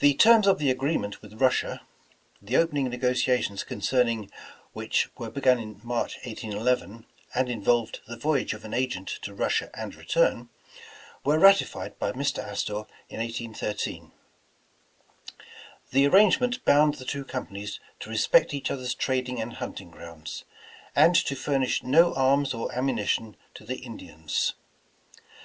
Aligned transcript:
The 0.00 0.14
terms 0.14 0.48
of 0.48 0.58
the 0.58 0.72
agreement 0.72 1.22
with 1.22 1.40
Russia, 1.40 1.82
the 2.42 2.56
opening 2.56 2.88
negotiations 2.90 3.62
concerning 3.62 4.28
which 4.72 5.08
were 5.16 5.30
begun 5.30 5.60
in 5.60 5.80
March, 5.84 6.16
1811, 6.24 7.06
and 7.32 7.48
involved 7.48 8.00
the 8.08 8.16
voyage 8.16 8.54
of 8.54 8.64
an 8.64 8.74
agent 8.74 9.06
to 9.22 9.32
Russia 9.32 9.70
and 9.72 9.94
return, 9.94 10.48
were 11.24 11.38
ratified 11.38 11.96
by 12.00 12.10
Mr. 12.10 12.40
Astor 12.42 12.86
in 13.08 13.20
1813. 13.20 14.10
The 15.92 16.06
ar 16.06 16.10
rangement 16.10 16.64
bound 16.64 16.94
the 16.94 17.04
two 17.04 17.24
companies 17.24 17.78
to 18.00 18.10
respect 18.10 18.52
each 18.52 18.68
other's 18.68 18.96
trading 18.96 19.40
and 19.40 19.52
hunting 19.52 19.92
grounds, 19.92 20.42
and 20.96 21.14
to 21.14 21.36
furnish 21.36 21.84
no 21.84 22.12
arms 22.14 22.52
or 22.52 22.74
ammunition 22.74 23.36
to 23.54 23.64
the 23.64 23.76
Indians. 23.78 24.54